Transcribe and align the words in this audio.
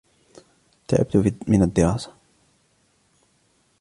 تعبتُ 0.87 1.33
من 1.49 1.61
الدراسة. 1.63 2.13